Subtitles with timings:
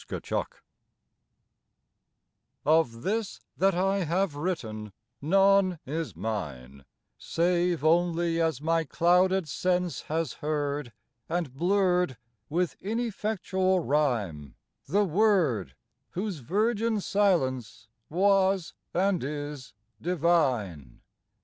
[0.09, 0.57] 117
[2.65, 6.85] XXIV OF this that I have written none is mine,
[7.19, 10.91] Save only as my clouded sense has heard
[11.29, 12.17] And blurred
[12.49, 14.55] with ineffectual rhyme
[14.87, 15.75] the Word
[16.13, 21.01] Whose virgin silence was and is divine.